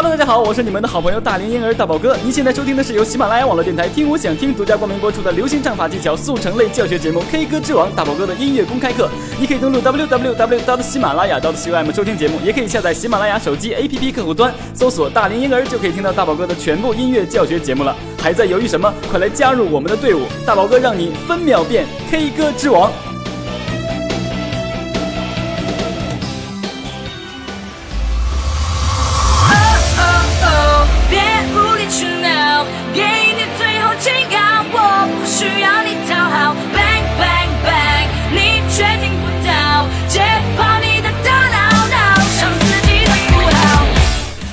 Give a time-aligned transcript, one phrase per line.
[0.00, 2.16] Hello，大家好，我是你们的好朋友大龄婴儿大宝哥。
[2.18, 9.10] 您现在收听的是由喜马拉雅网络电台“听我想听”独家冠名播出的流行唱法技巧速成类教学节目《K 歌之王》大宝哥的音乐公开课。
[9.40, 10.80] 你可以登录 www.
[10.80, 17.96] 喜马拉雅 .com 收听节目，也可以下载喜马拉雅手机 APP 客户端，搜索“大龄婴儿”就可以听到大宝哥的全部音乐教学节目了。
[18.22, 18.94] 还在犹豫什么？
[19.10, 22.92] 快来加入我们的队伍，大宝哥让你分秒变 K 歌之王。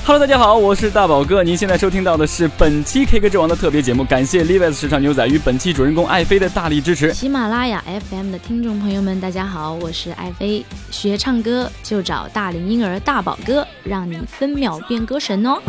[0.08, 1.44] Hello，大家好，我是大宝哥。
[1.44, 7.14] 您现在收听到的是本期 K 歌之王的特别节目，感谢 Levi's 时尚牛仔与本期主人公爱妃的大力支持。
[7.14, 10.66] 喜马拉雅 FM 的听众朋友们，大家好，我是爱妃。
[10.90, 15.62] 学唱歌就找大龄婴儿大宝哥，让你分秒变歌神哦。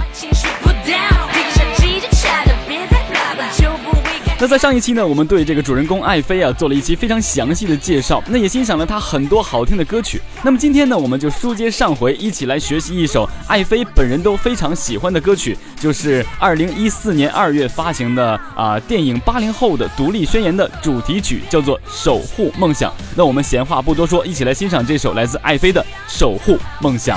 [4.38, 10.20] 那在上一期呢，我们对这个主人公爱妃啊做了一期非常详细的介绍，那也欣赏了她很多好听的歌曲。
[10.42, 22.90] 那么今天呢，我们就书接上回，一起来学习一首爱妃本人都非常喜欢的歌曲，就是二零一四年二月发行的啊电影《八零后的独立宣言》的主题曲，叫做《守护梦想》。
[23.16, 27.16] 那我们闲话不多说，一起来欣赏这首来自爱妃的《守护梦想》。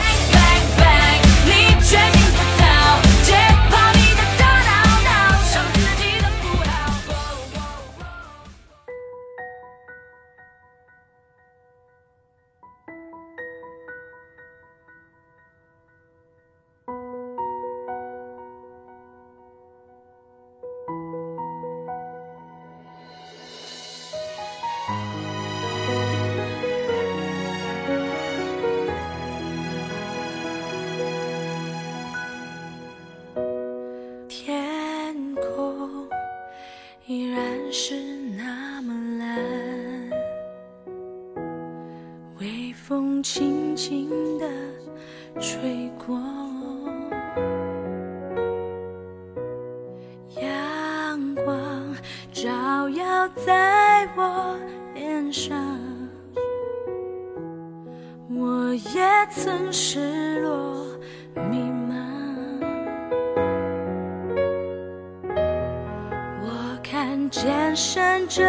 [67.19, 68.41] 看见闪着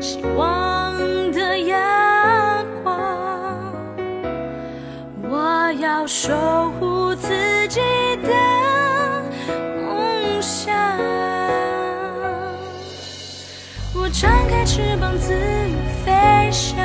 [0.00, 0.96] 希望
[1.32, 2.94] 的阳光，
[5.28, 6.32] 我要守
[6.78, 7.80] 护自己
[8.22, 8.28] 的
[9.84, 10.72] 梦想，
[13.92, 16.76] 我张开翅膀自由飞翔，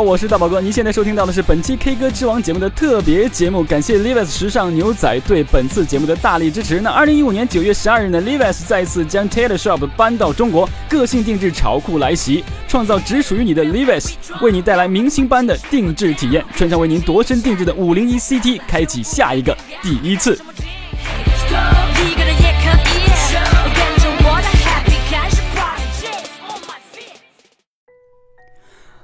[0.00, 0.60] 我是大宝哥。
[0.60, 6.80] 您现在收听到的是本期 K 歌之王节目的特别节目，感谢 Levi's 时尚牛仔对本次节目的大力支持。
[6.80, 20.38] 那二零一五年九月十二日呢，Levi's 再次将 Taylor Shop 搬到中国，个性定制潮酷来袭，创造只属于你的 Levi's，为你带来明星般的定制体验，穿上为您度身定制的五零一 CT，开启下一个第一次。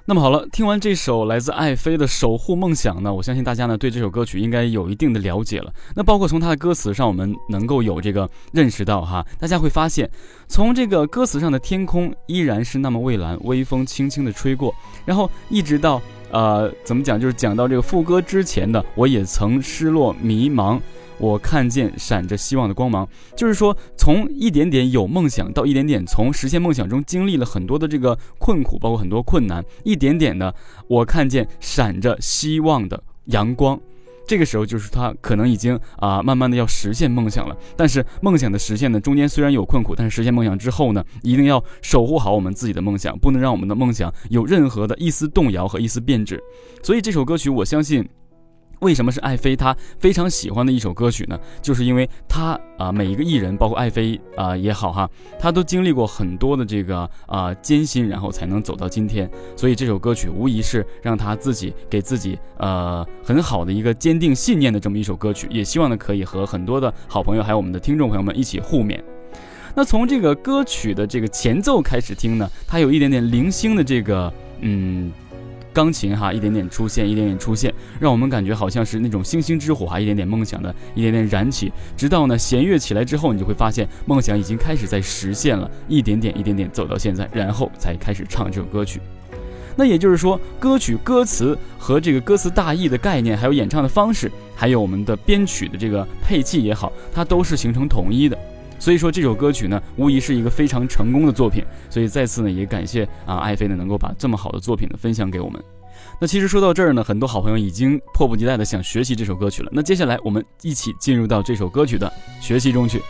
[0.07, 5.73] 那么好了，听完这首来自爱妃的《守护梦想》呢，我相信大家呢对这首歌曲应该有一定的了解了。
[5.97, 10.11] 那包括从它的歌词上，我们能够有这个认识到哈，大家会发现，
[10.47, 14.75] 从这个歌词上的天空依然是那么蔚蓝，微风轻轻的吹过，
[15.07, 20.79] 然后一直到呃怎么讲，就是讲到这个副歌之前的，我也曾失落迷茫。
[21.25, 30.55] 我看见闪着希望的光芒，就是说，从一点点有梦想到一点点从实现梦想中经历了很多的这个困苦，包括很多困难，一点点的，
[30.87, 33.81] 我看见闪着希望的阳光。
[34.27, 37.57] 这个时候就是他可能已经啊，慢慢的要实现梦想了。
[37.75, 46.39] 但是梦想的实现呢，中间虽然有困苦，但是实现梦想之后呢，一定要守护好我们自己的梦想，不能让我们的梦想有任何的一丝动摇和一丝变质。
[46.83, 48.07] 所以这首歌曲，我相信。
[48.81, 51.39] 为什么是爱妃她非常喜欢的一首歌曲呢？
[51.63, 59.31] 就是因为她啊，每一个艺人，包括爱妃啊也好哈，她都经历过很多的这个啊艰辛，然后才能走到今天。
[59.57, 65.47] 所以这首歌曲无疑是让她自己给自己呃很好的一个坚定信念的这么一首歌曲。
[65.51, 69.01] 也希望呢可以和很多的好朋友还有我们的听众朋友们一起互勉。
[69.75, 75.13] 那从这个歌曲的这个前奏开始听呢，它有一点点零星的这个嗯。
[75.75, 89.01] 钢琴哈，一点点出现，一点点出现，让我们感觉好像是那种星星之火哈，一点点梦想的，一点点燃起，直到呢弦乐起来之后，你就会发现梦想已经开始在实现了，一点点，一点点走到现在，然后才开始唱这首歌曲。
[89.77, 98.39] 那也就是说，歌曲歌词和这个歌词大意的概念，还有演唱的方式，还有我们的编曲的这个配器也好，它都是形成统一的。
[98.85, 101.65] 所以说这首歌曲呢，无疑是一个非常成功的作品。
[101.89, 105.59] 所以再次呢，也感谢啊爱妃呢，能够把这么好的作品呢分享给我们。
[106.21, 109.71] 那其实说到这儿呢，很多好朋友已经迫不及待的想学习这首歌曲了。
[109.73, 113.01] 那接下来我们一起进入到这首歌曲的学习中去。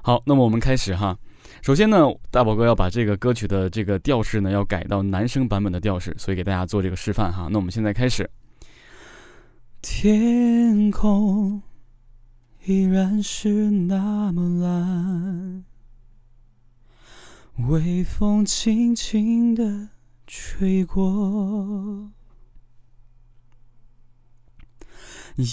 [0.00, 1.18] 好，那么我们开始哈。
[1.64, 1.96] 首先呢，
[2.30, 7.48] 大宝哥要把这个歌曲的这个调式呢，要改到男生版本的调式，所以给大家做这个示范哈。
[7.50, 8.28] 那我们现在开始。
[9.80, 11.62] 天空
[12.66, 15.64] 依然是那么蓝，
[17.70, 19.88] 微风轻轻地
[20.26, 22.10] 吹过，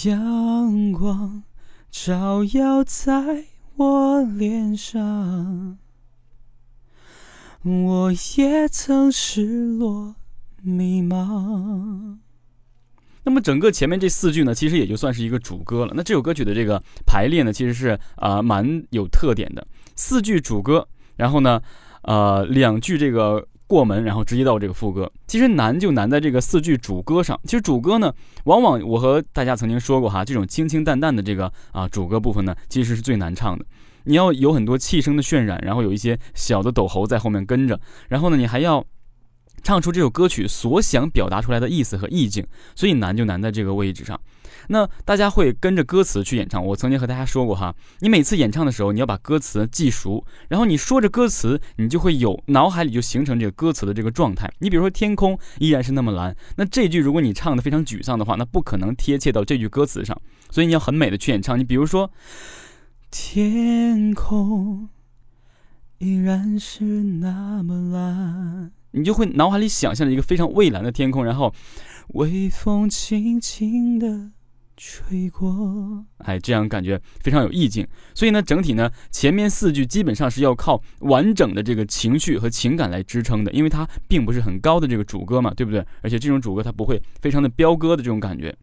[0.04, 1.42] 阳光
[1.90, 5.78] 照耀在我脸上。
[7.64, 10.16] 我也曾失落
[10.62, 12.16] 迷茫。
[13.22, 15.92] 那么整个前面这四句呢，其实也就算是一个主歌了。
[15.94, 19.64] 那这首歌曲的这个排列呢，其实是啊蛮有特点的。
[19.94, 21.62] 四句主歌，然后呢，
[22.02, 25.08] 呃两句这个过门，然后直接到这个副歌。
[25.28, 27.38] 其实难就难在这个四句主歌上。
[27.44, 28.12] 其实主歌呢，
[28.46, 33.64] 往往我和大家曾经说过哈，这种清清淡淡的这个啊主歌部分呢，其实是最难唱的。
[34.04, 38.84] 你要有很多气声的渲染，然后有一些小的抖喉在后面跟着，然后呢，你还要
[39.62, 44.20] 唱出这首歌曲所想表达出来的意思和意境，所以难就难在这个位置上。
[44.68, 46.64] 那大家会跟着歌词去演唱。
[46.64, 54.48] 我曾经和大家说过哈，你每次演唱的时候，你要把歌词记熟，然后你说着歌词，你就会有脑海里就形成这个歌词的这个状态。
[54.60, 60.16] 你比如说天空依然是那么蓝，那这句如果你唱的非常沮丧的话，那不可能贴切到这句歌词上，
[60.48, 61.58] 所以你要很美的去演唱。
[61.58, 62.10] 你比如说。
[63.14, 64.88] 天空
[65.98, 71.54] 依然是那么蓝，你就会脑海里想象着一个非常蔚蓝的天空，然后
[72.14, 74.30] 微风轻轻的
[74.78, 77.86] 吹过，哎，这样感觉非常有意境。
[78.14, 85.84] 所以呢，整体呢，前面四句基本上是要靠完整的这个情绪和情感来支撑的，因为它并不是很高的这个主歌嘛，对不对？
[86.00, 88.56] 而且这种主歌它不会非常的飙歌的这种感觉。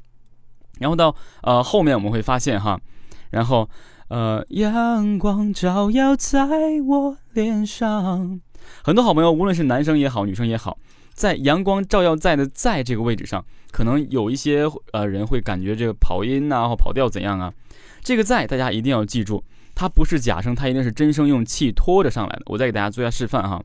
[0.80, 2.82] 然后到呃后面我们会发现哈，
[3.30, 3.70] 然后。
[4.10, 6.48] 呃，阳光照耀在
[6.86, 8.42] 我脸上。
[8.84, 10.78] 很多好朋友，无论是男生也好，女生也好，
[11.14, 14.64] 在阳光照耀在的在这个位置上，可能有一些
[14.94, 17.54] 呃人会感觉这个跑音呐或跑调怎样啊？
[18.02, 19.44] 这个在大家一定要记住，
[19.76, 22.42] 它不是假声，它一定是真声，用气拖着上来的。
[22.48, 23.64] 我再给大家做一下示范哈。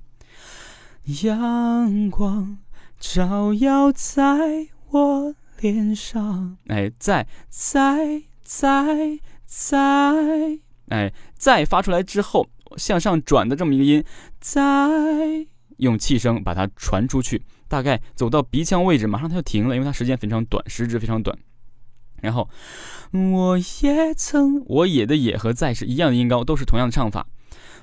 [1.24, 2.58] 阳光
[3.00, 6.58] 照耀在我脸上。
[6.68, 9.18] 哎，在在在
[9.56, 9.78] 再，
[10.88, 14.04] 哎，再发出来之后向上转的这么一个音，
[14.40, 15.46] 再
[15.76, 21.38] 用气声把它传出去，大概走到鼻腔位置，马上它就停了，因为它时间非常短，时值非常短。
[22.20, 22.50] 然后，
[23.12, 27.28] 我也曾，我也的也和在是一样的音高，都是同样的唱法。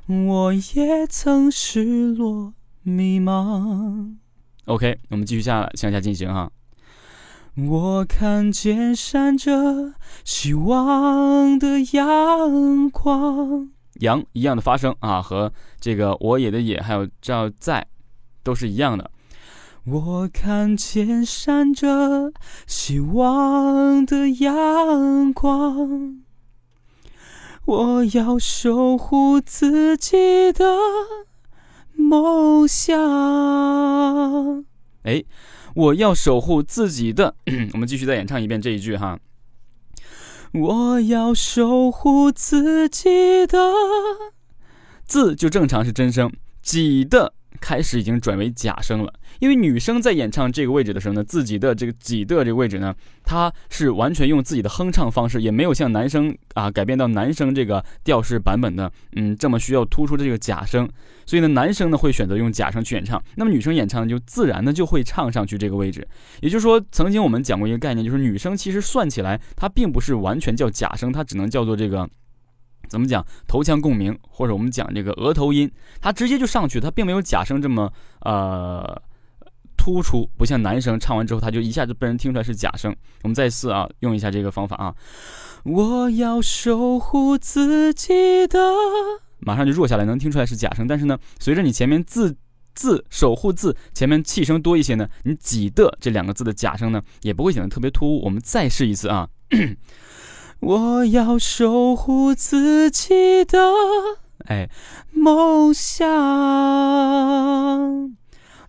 [0.07, 4.17] 我也曾失落迷茫。
[4.65, 6.51] OK，我们继续下来向下进行哈。
[7.57, 9.93] 我看见闪着
[10.23, 17.85] 希望的阳光，阳一样的发声啊，和这个我也的也还有叫在，
[18.41, 19.11] 都是一样的。
[19.85, 22.31] 我看见闪着
[22.65, 26.21] 希望的阳光，
[27.65, 30.77] 我要守护自己的
[31.93, 32.95] 梦想。
[35.03, 35.23] 哎，
[35.75, 37.35] 我要守护自己的。
[37.73, 39.19] 我们继续再演唱一遍这一句哈。
[40.53, 43.57] 我要守护自己的，
[45.05, 47.33] 字就正常是真声，己的。
[47.61, 60.89] 开始已经转为假声了，因为女生在演唱这个位置的时候呢，自己的这个己的这个位置呢，她是完全用自己的哼唱方式，也没有像男生啊改变到男生这个调式版本的，嗯，这么需要突出的这个假声，
[61.25, 66.05] 所以呢，男生呢会选择用假声去演唱，那么女生演唱就自然的就会唱上去这个位置。
[66.41, 72.09] 也就是说，曾经我们讲过一个概念，就是女生其实算起来，她并不是完全叫假声，她只能叫做这个。
[72.91, 75.71] 怎么讲头腔共鸣，或者我们讲这个额头音，
[76.01, 79.01] 它直接就上去，它并没有假声这么呃
[79.77, 82.93] 突出，不像男生唱完之后，他就一下就被人听出来是假声。
[83.23, 84.93] 我们再次啊，用一下这个方法啊，
[85.63, 88.59] 我要守护自己的，
[89.39, 90.85] 马上就弱下来，能听出来是假声。
[90.85, 92.35] 但是呢，随着你前面字
[92.75, 98.21] 字守护字前面气声多一些呢，你挤的这两个字的假声呢，也不会显得特别突兀。
[98.25, 99.29] 我们再试一次啊。
[100.61, 103.59] 我要守护自己的
[104.45, 104.69] 哎
[105.11, 106.07] 梦想。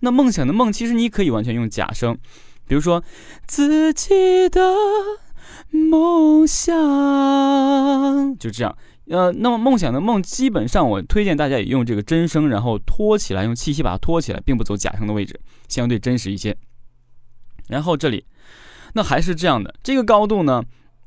[0.01, 2.17] 那梦想的梦，其实你可以完全用假声，
[2.67, 3.05] 比如说
[3.47, 4.75] 自己的
[5.71, 6.75] 梦想，
[8.39, 8.77] 就这样。
[9.09, 16.57] 呃，那么梦想的梦，基本上我推荐大家也用这个真声，然后托起来，用气息把它托起来，并不走假声的位置，相对真实一些。
[17.69, 18.25] 然后这里，
[18.95, 20.65] 那还是这样的，这个高度呢？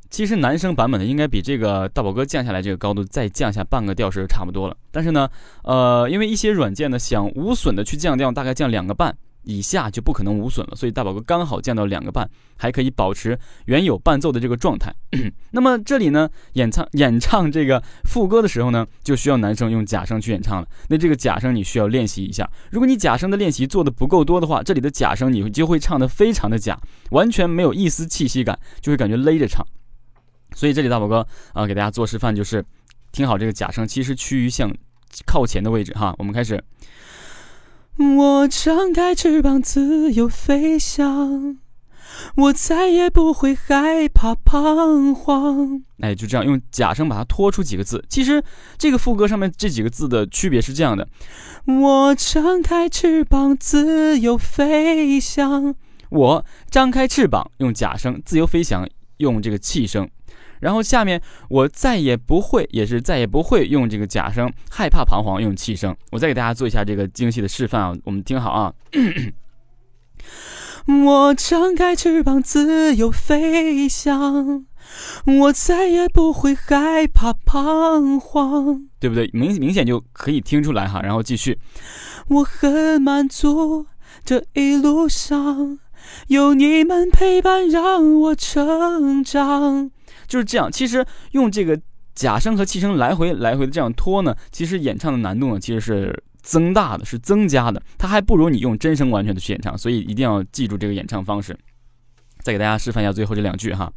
[0.10, 4.78] 其实男生版本的应该比这个大宝哥降下来这个高度再降下半个调是差不多了。
[4.92, 5.30] 但是呢，
[5.64, 10.76] 呃，因为一些软件呢想无损的去降调，大概降两个半以下就不可能无损了。
[10.76, 14.94] 所以大宝哥刚好降到两个半，还可以保持原有伴奏的这个状态。
[15.52, 20.68] 那么这里呢，演唱演唱这个副歌的时候呢，就需要男生用假声去演唱了。
[20.88, 22.50] 那这个假声你需要练习一下。
[22.72, 26.80] 如果你假声的练习做的不够多的话，这里的假声你就会唱的非常的假，
[27.12, 29.66] 完全没有一丝气息感，就会感觉勒着唱。
[30.54, 32.64] 所以这里大宝哥啊，给大家做示范，就是
[33.12, 34.74] 听好这个假声，其实趋于向
[35.26, 36.14] 靠前的位置哈。
[36.18, 36.64] 我们开始，
[37.98, 41.58] 我张开翅膀自由飞翔，
[42.36, 45.84] 我再也不会害怕彷徨。
[46.00, 48.04] 哎，就这样用假声把它拖出几个字。
[48.10, 48.44] 其实
[48.78, 51.08] 这个副歌上面这几个字的区别是这样的：
[51.66, 55.74] 我张开翅膀自由飞翔，
[56.10, 58.88] 我张开翅膀用假声，自由飞翔
[59.18, 60.10] 用这个气声。
[60.66, 65.96] 然后下面我再也不会，也是再也不会用这个假声，害怕彷徨用气声。
[66.12, 68.74] 我再给大家做一下这个精细的示范啊，我们听好啊。
[71.06, 74.66] 我张开翅膀自由飞翔，
[75.26, 79.30] 我再也不会害怕彷徨，对不对？
[79.34, 81.00] 明明显就可以听出来哈。
[81.04, 81.60] 然后继续，
[82.30, 83.86] 我很满足，
[84.24, 85.78] 这一路上
[86.28, 89.92] 有你们陪伴，让我成长。
[90.28, 91.80] 就是这样，其实用这个
[92.14, 97.82] 假声和气声来回来回的这样拖呢，其实演唱的难度呢其实是增大的，是增加的。
[97.98, 101.58] 它还不如你用真声完全的去演唱，所以一定要记住这个演唱方式。
[102.42, 103.92] 再给大家示范一下最后这两句哈。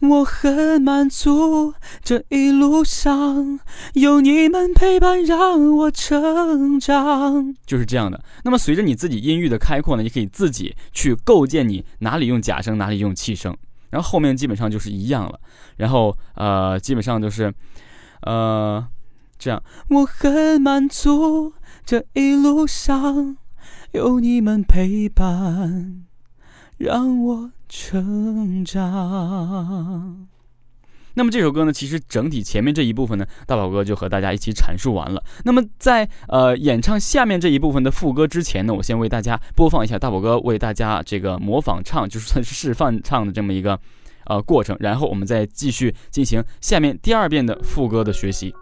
[0.00, 3.58] 我很满足，这一路上
[3.94, 7.54] 有你们陪伴，让我成长。
[7.64, 8.22] 就是这样的。
[8.44, 13.56] 那么随着你自己音域的开阔呢，你可以自己去构建你哪里用假声，哪里用气声。
[13.94, 15.38] 然后后面基本上就是一样了，
[15.76, 17.54] 然后呃，基本上就是，
[18.22, 18.84] 呃，
[19.38, 19.62] 这样。
[19.88, 21.52] 我很满足，
[21.84, 23.36] 这一路上
[23.92, 26.06] 有你们陪伴，
[26.76, 30.26] 让我成长。
[31.14, 35.22] 那么这首歌呢，其实整体前面这一部分呢，大宝哥就和大家一起阐述完了。
[35.44, 43.78] 那么在呃演唱下面这一部分的副歌之前呢，我先为大家播放一下大宝哥为大家这个模仿唱，就是算是示范唱的这么一个
[44.26, 48.52] 呃过程，然后我们再继续进行下面第二遍的副歌的学习。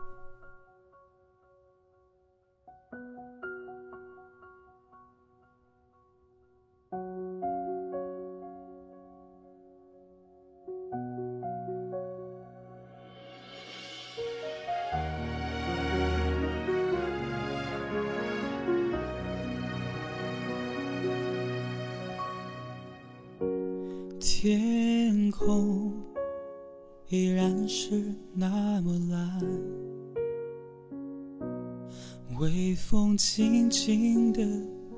[33.84, 34.46] 轻轻地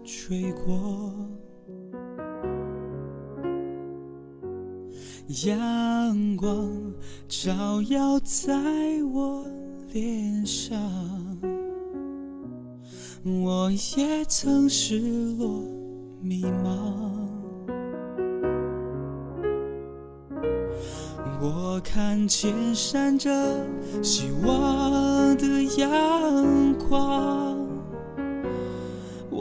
[0.04, 1.10] 吹过，
[5.46, 6.70] 阳光
[7.26, 8.52] 照耀在
[9.10, 9.46] 我
[9.90, 10.78] 脸上，
[13.24, 15.00] 我也曾失
[15.38, 15.62] 落
[16.20, 16.92] 迷茫。
[21.40, 23.30] 我看见闪着
[24.02, 27.53] 希望的阳光，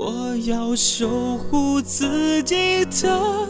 [0.06, 3.48] 我要守护自己的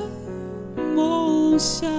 [0.96, 1.90] 梦想。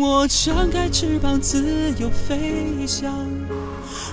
[0.00, 3.12] 我张开翅膀自由飞翔，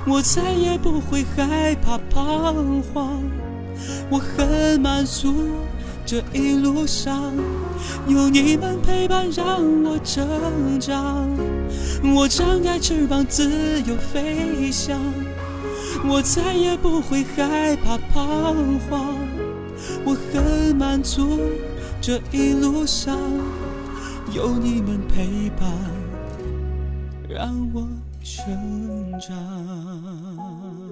[0.06, 3.23] 我再也不会害怕彷徨，
[4.10, 5.34] 我很满足。
[6.06, 7.34] 这一路上
[8.06, 11.30] 有你们陪伴，让我成长。
[12.04, 13.49] 我张开翅膀，自
[13.88, 14.99] 由飞翔。
[16.08, 19.15] 我再也不会害怕彷徨。
[20.06, 21.39] 我很满足，
[22.02, 23.17] 这一路上
[24.34, 25.69] 有你们陪伴，
[27.28, 27.88] 让我
[28.21, 30.88] 成长。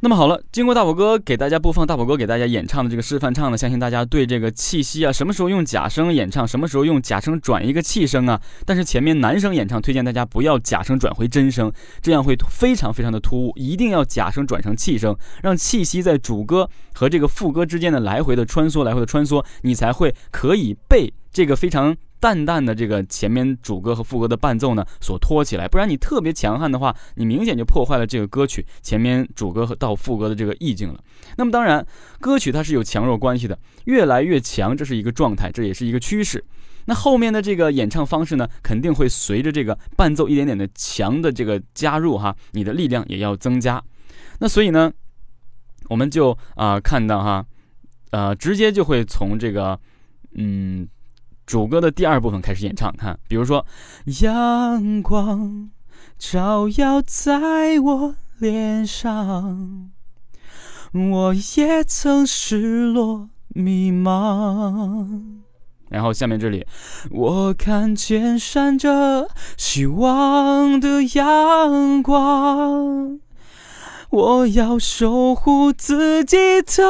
[0.00, 8.40] 那么好了，经过大宝哥给大家播放，大宝哥给大家演唱的这个示范唱呢，相信大家对这个气息啊，什么时候用假声演唱，什么时候用假声转一个气声啊？
[8.64, 21.96] 但是前面男生演唱，推荐大家不要假声转回真声，这样会非常非常的突兀，一定要假声转成气声，让气息在主歌和这个副歌之间的来回的穿梭，来回的穿梭，你才会可以被这个非常。
[22.20, 31.00] 淡淡的这个前面主歌和副歌的伴奏呢，所托起来，不然你特别强悍的话，你明显就破坏了这个歌曲前面主歌和到副歌的这个意境了。
[31.36, 31.86] 那么当然，
[32.20, 36.44] 歌曲它是有强弱关系的，越来越强，这是一个状态，这也是一个趋势。
[36.86, 43.82] 那后面的这个演唱方式呢，肯定会随着这个伴奏一点点的强的这个加入哈，你的力量也要增加。
[44.40, 44.92] 那所以呢，
[45.88, 47.44] 我们就啊看到哈，
[48.10, 49.78] 呃，直接就会从这个
[50.34, 50.88] 嗯。
[51.48, 53.64] 主歌的第二部分开始演唱，看，比如说，
[54.20, 55.70] 阳光
[56.18, 59.90] 照耀在我脸上，
[60.92, 65.38] 我也曾失落迷茫。
[65.88, 66.66] 然后下面这里，
[67.10, 73.20] 我看见闪着希望的阳光。
[74.10, 76.82] 我要守护自己的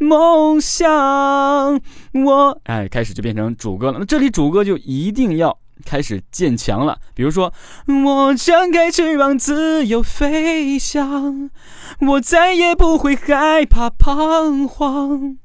[0.00, 0.90] 梦想。
[2.12, 3.98] 我哎，开始就变成主歌了。
[3.98, 6.98] 那这里主歌就一定要开始渐强了。
[7.14, 7.52] 比如说，
[8.06, 11.50] 我张开翅膀自由飞翔，
[12.00, 15.36] 我再也不会害怕彷徨。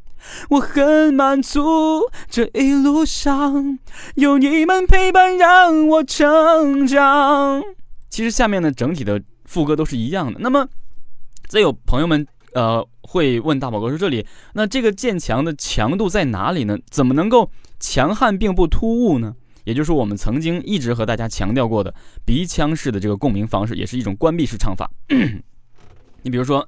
[0.50, 3.80] 我很满足，这一路上
[4.15, 7.62] 有你们陪伴，让我成长。
[8.10, 9.21] 其实下面呢，整体的。
[9.47, 10.39] 副歌都是一样的。
[10.39, 10.67] 那么，
[11.47, 16.77] 再有朋友们呃会问大宝哥说：“这里那这个渐强的强度在哪里呢？
[16.91, 24.89] 怎么能够强悍并不突兀呢？”也就是我们曾经一直和大家强调过的鼻腔式的这个共鸣方式，也是一种关闭式唱法。
[26.23, 26.65] 你比如说，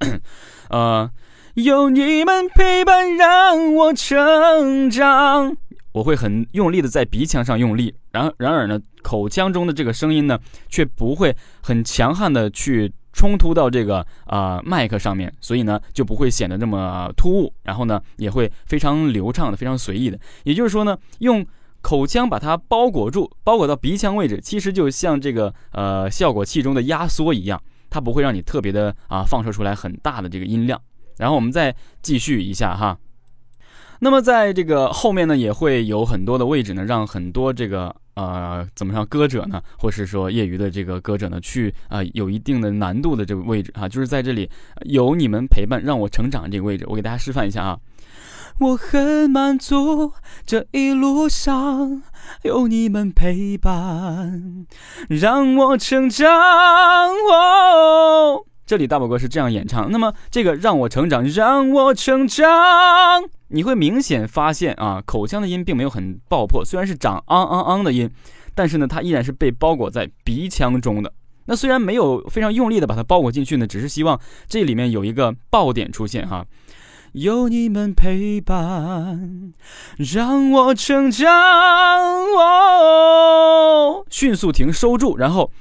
[0.69, 1.09] 呃，
[1.53, 5.55] 有你们陪伴让我成长。
[5.93, 20.19] 我会很用力的在鼻腔上用力，然然而呢，口腔中的这个声音呢，却不会很强悍的去冲突到这个啊麦克上面，所以呢，就不会显得那么突兀，然后呢，也会非常流畅的、非常随意的。
[20.43, 21.45] 也就是说呢，用
[21.81, 30.81] 口腔把它包裹住，包裹到鼻腔位置，其实就像这个呃效果器中的压缩一样，它不会让你特别的啊放射出来很大的这个音量。
[31.17, 32.97] 然后我们再继续一下哈。
[33.99, 44.49] 那么在这个后面呢，也会有很多的位置呢，让很多这个呃怎么说歌者呢，或是说业余的这个歌者呢，去啊有一定的难度的这个位置啊，就是在这里
[44.85, 47.77] 有你们陪伴，让我成长这个位置，我给大家示范一下啊。
[48.59, 50.11] 我很满足，
[50.45, 52.03] 这一路上
[52.43, 54.65] 有你们陪伴，
[55.07, 56.27] 让我成长。
[57.31, 59.91] 哦，这里大宝哥是这样演唱。
[59.91, 62.47] 那么这个让我成长，让我成长，
[63.47, 68.07] 你会明显发现啊，口腔的音并没有很爆破，虽然是长昂昂昂的音，
[68.53, 71.11] 但是呢，它依然是被包裹在鼻腔中的。
[71.45, 76.45] 那虽然没有非常用力的把它包裹进去呢，只是希望这里面有一个爆点出现哈。
[77.13, 79.51] 有你们陪伴，
[79.97, 81.27] 让我成长。
[82.37, 85.51] 哦，迅速停，收住，然后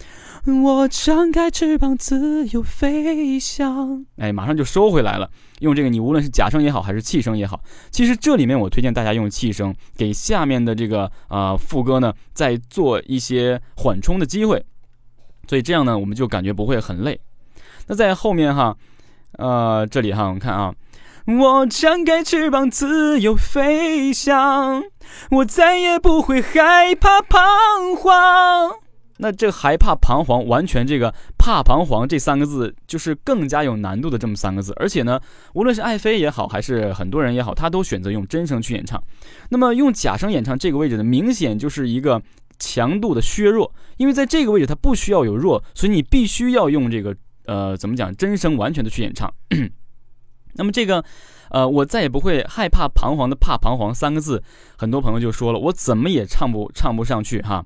[0.49, 4.07] 我张开翅膀，自由飞翔。
[4.17, 5.31] 哎，马上就收回来了。
[5.61, 14.65] 用这个，你无论是假声也好，还是气声也好，其实这里面我推荐大家用气声，给下面的这个呃副歌呢，再做一些缓冲的机会。
[15.49, 17.21] 所以这样呢，我们就感觉不会很累。
[17.87, 18.77] 那在后面哈，
[19.33, 20.75] 呃，这里哈，我们看啊。
[21.27, 24.83] 我张开翅膀，自由飞翔，
[25.31, 28.88] 我再也不会害怕彷徨。
[29.19, 34.73] 那这害怕彷徨，完全这个怕彷徨这三个字，就是更加有难度的这么三个字。
[34.77, 35.21] 而且呢，
[35.55, 39.03] 无论是爱妃也好，还是很多人也好，他都选择用真声去演唱。
[39.51, 42.23] 那么用假声演唱这个位置呢，明显就是一个
[42.59, 47.15] 强度的削弱，因为在这个位置它不需要有弱，所以你必须要用这个
[47.47, 49.33] 呃，怎么讲，真声完全的去演唱。
[50.55, 51.05] 那么这个，
[51.51, 54.43] 呃，我再也不会害怕彷徨的“怕彷徨”三个字，
[54.77, 57.65] 很多朋友就说了，我怎么也唱不唱不上去哈。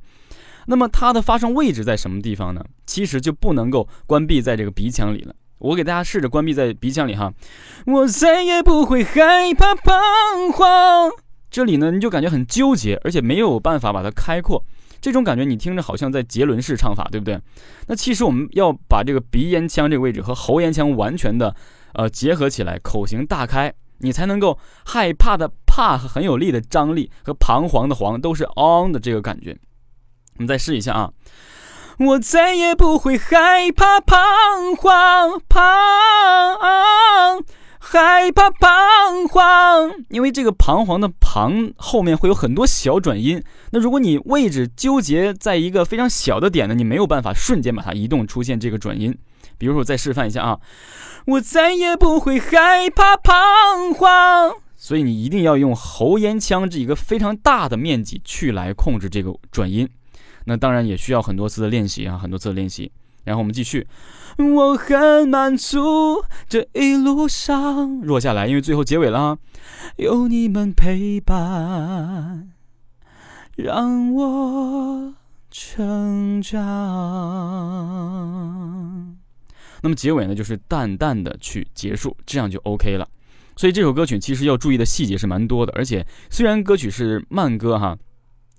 [0.67, 2.65] 那么它的发声位置在什么地方呢？
[2.87, 5.35] 其实就不能够关闭在这个鼻腔里了。
[5.59, 7.33] 我给大家试着关闭在鼻腔里哈。
[7.87, 11.11] 我再也不会害怕彷徨。
[11.51, 14.65] 这里呢，你就感觉很纠结，而且没有办法把它开阔。
[15.01, 17.41] 这种感觉你听着好像在杰伦式唱法，对不对？
[17.89, 21.55] 那其实我们要把这个鼻咽腔这个位置和喉咽腔完全的。
[21.95, 29.55] 呃，结合起来，口型大开，你才能够害怕的怕和很有力的张力和彷徨的惶都是 on 的这个感觉。
[30.37, 31.11] 我们再试一下啊！
[31.99, 35.61] 我再也不会害怕彷徨，彷
[37.79, 43.43] 害怕彷徨，因为这个彷徨的彷后面会有很多小转音。
[43.71, 49.17] 那如果你位置纠结在一个非常小的点呢，你没有办法瞬间把它移动出现这个转音。
[49.59, 50.59] 比如说，我再示范一下啊。
[51.27, 59.89] 我再也不会害怕彷徨，所以你一定要用喉咽腔这一个非常大的面积去来控制这个转音。
[60.45, 62.91] 那当然也需要很多次的练习啊，很多次的练习。
[63.25, 63.87] 然后我们继续，
[64.37, 69.39] 我很满足这一路上弱下来，因为最后结尾了啊，
[69.97, 72.51] 有你们陪伴，
[73.55, 75.15] 让我
[75.53, 76.61] 成长。
[79.83, 83.09] 那么结尾呢，就是淡淡的去结束，这样就 OK 了。
[83.55, 87.97] 所以这首歌曲其实要注意的细节是蛮多的，而且虽然歌曲是慢歌哈，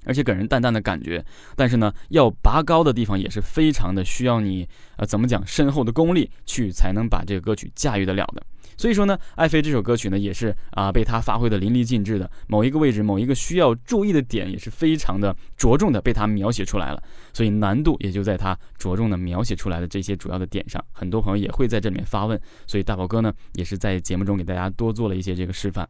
[0.05, 1.23] 而且给人淡淡的感觉，
[1.55, 8.43] 但是呢，要拔高的地方也是非常的需要你呃怎么讲深厚的功力去才能把这个歌曲驾驭得了的。
[8.75, 17.01] 所以说呢，爱妃这首歌曲呢，也是啊被他发挥的淋漓尽致的，某一个位置，某一个需要注意的点，也是非常的着重的被他描写出来了。
[17.33, 20.83] 所以难度也就在他着重的描写出来的这些主要的点上。
[20.91, 25.87] 很多朋友也会在这里面发问，所以大宝哥呢，也是在节目中给大家多做了一些这个示范。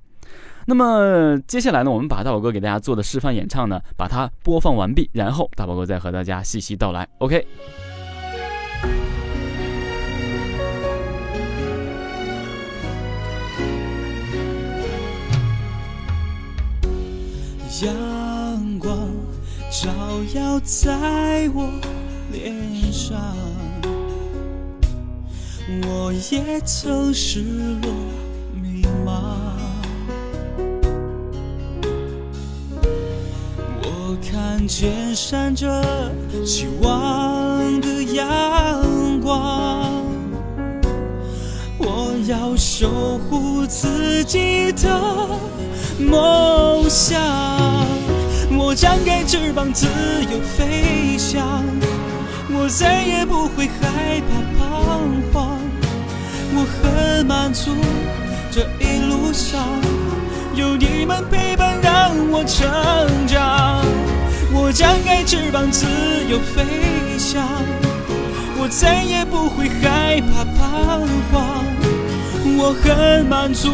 [0.65, 7.07] 那么接下来呢，我们把大宝哥给大家做的示范演唱呢，把它播放完毕，然后大宝哥再和大家细细道来。
[7.17, 7.45] OK。
[17.81, 18.95] 阳光
[19.69, 19.89] 照
[20.33, 21.67] 耀在我
[22.31, 22.53] 脸
[22.93, 23.35] 上，
[25.81, 27.43] 我也曾失
[27.81, 27.91] 落
[34.63, 35.83] 看见闪着
[36.45, 39.91] 希望的阳光，
[41.77, 44.89] 我要守护自己的。
[45.99, 47.19] 梦想，
[48.57, 49.85] 我张开翅膀自
[50.31, 51.61] 由飞翔，
[52.49, 55.59] 我再也不会害怕彷徨，
[56.55, 57.71] 我很满足
[58.49, 59.59] 这一路上
[60.55, 63.83] 有你们陪伴让我成长。
[64.55, 65.85] 我张开翅膀自
[66.29, 66.63] 由飞
[67.17, 67.43] 翔，
[68.59, 71.65] 我再也不会害怕彷徨，
[72.57, 73.69] 我很满足。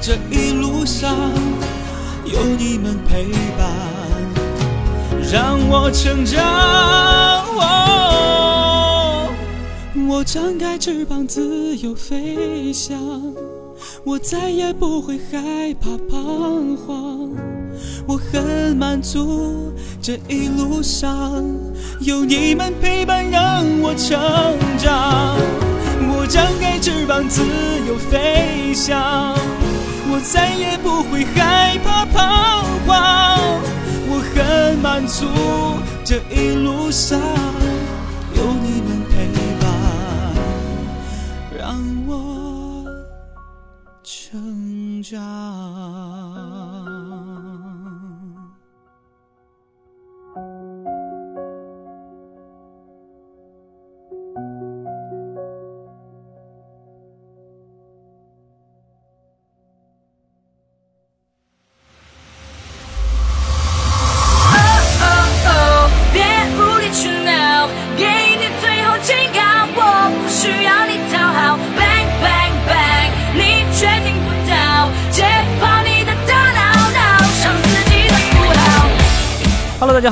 [0.00, 1.12] 这一路上
[2.24, 3.24] 有你们陪
[3.58, 3.68] 伴，
[5.30, 6.40] 让我成长。
[10.08, 12.96] 我张开翅膀自由飞翔，
[14.04, 17.30] 我再也不会害怕彷徨。
[18.06, 21.44] 我很满足，这一路上
[22.00, 24.16] 有你们陪伴，让我成
[24.78, 25.36] 长。
[26.08, 27.42] 我张开翅膀，自
[27.88, 29.34] 由飞翔。
[30.08, 32.96] 我再也不会害怕彷徨。
[34.08, 35.26] 我很满足，
[36.04, 37.20] 这一路上
[38.36, 39.14] 有你们陪
[39.60, 39.68] 伴，
[41.58, 42.86] 让我
[44.04, 46.15] 成长。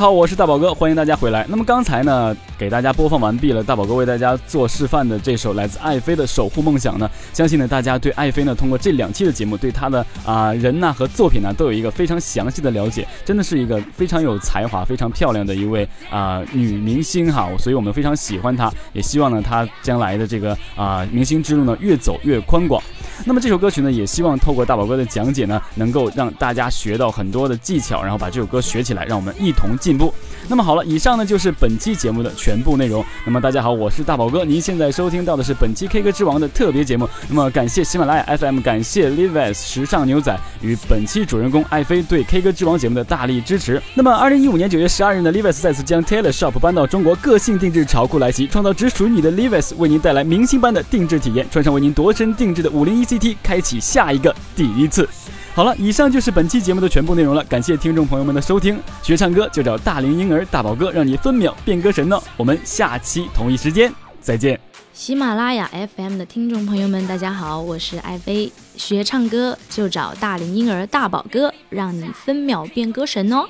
[0.05, 1.47] 好，我是大宝哥，欢迎大家回来。
[1.49, 22.83] 那么刚才呢，给大家播放完毕了，大宝哥为大家做示范的这首来自爱妃的《守护梦想》呢，相信呢大家对爱妃呢通过这两期的节目，对她的啊人呐和作品呢都有一个非常详细的了解，真的是一个非常有才华、非常漂亮的一位啊女明星哈，所以我们非常喜欢她，也希望呢她将来的这个啊明星之路呢越走越宽广。
[23.25, 30.13] 那么这首歌曲呢，也希望透过大宝哥的讲解呢，能够让大家学到很多的技巧，然后把这首歌学起来，让我们一同进步。
[30.47, 33.05] 那么好了，以上呢就是本期节目的全部内容。
[33.25, 37.09] 那么大家好，我是大宝哥，您现在收听到的是本期 K 歌之王的特别节目。
[37.29, 43.81] 那么感谢喜马拉雅 FM，感谢 Levi's 时尚牛仔与本期主人公爱妃对 K 歌之王节目的大力支持。
[43.95, 55.09] 那么二零一五年九月十二日呢，Levi's 再次将 Taylor Shop 搬到中国，个性定制潮酷来袭，创造只属于你的 Levi's，为您带来明星般的定制体验，穿上为您度身定制的五零一 CT，开启下一个第一次。
[55.55, 57.45] 好了，以上就是本期节目的全部内容了。
[57.45, 62.21] 感谢听众朋友们的收听，学唱歌就找大龄婴儿大宝哥，让你分秒变歌神哦！
[62.37, 64.59] 我们下期同一时间再见。
[64.93, 73.49] 喜马拉雅 FM 的听众朋友们，大家好，我是艾飞，学唱歌就找大龄婴儿大宝哥，让你分秒变歌神哦。